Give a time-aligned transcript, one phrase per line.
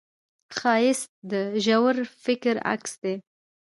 [0.57, 3.15] ښایست د ژور فکر عکس دی